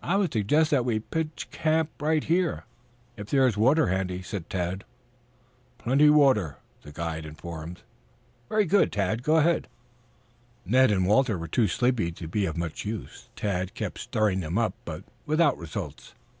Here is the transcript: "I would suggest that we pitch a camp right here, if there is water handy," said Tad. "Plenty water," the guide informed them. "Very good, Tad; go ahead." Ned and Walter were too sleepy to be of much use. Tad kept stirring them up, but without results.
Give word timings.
"I 0.00 0.14
would 0.14 0.32
suggest 0.32 0.70
that 0.70 0.84
we 0.84 1.00
pitch 1.00 1.48
a 1.52 1.56
camp 1.56 1.90
right 2.00 2.22
here, 2.22 2.66
if 3.16 3.28
there 3.28 3.48
is 3.48 3.56
water 3.56 3.88
handy," 3.88 4.22
said 4.22 4.48
Tad. 4.48 4.84
"Plenty 5.76 6.08
water," 6.08 6.58
the 6.82 6.92
guide 6.92 7.26
informed 7.26 7.78
them. 7.78 7.84
"Very 8.48 8.64
good, 8.64 8.92
Tad; 8.92 9.24
go 9.24 9.38
ahead." 9.38 9.66
Ned 10.64 10.92
and 10.92 11.04
Walter 11.04 11.36
were 11.36 11.48
too 11.48 11.66
sleepy 11.66 12.12
to 12.12 12.28
be 12.28 12.46
of 12.46 12.56
much 12.56 12.84
use. 12.84 13.28
Tad 13.34 13.74
kept 13.74 13.98
stirring 13.98 14.38
them 14.38 14.56
up, 14.56 14.74
but 14.84 15.02
without 15.26 15.58
results. 15.58 16.14